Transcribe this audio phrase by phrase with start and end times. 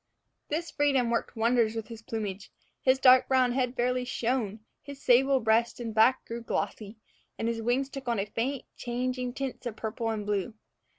[0.47, 2.51] This freedom worked wonders with his plumage.
[2.81, 6.97] His dark brown head fairly shone, his sable breast and back grew glossy,
[7.37, 10.55] and his wings took on faint, changing tints of purple and blue.